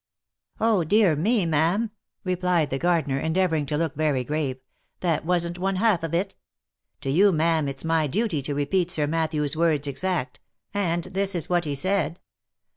[0.59, 0.83] "Oh!
[0.83, 1.91] dear me, ma'am,"
[2.23, 4.57] replied the gardener, endeavouring to look very grave,"
[5.01, 6.33] that wasn't one half of it.
[7.01, 10.39] To you, ma'am, it's my duty to repeat Sir Matthew's words exact,
[10.73, 12.19] and this is what he said.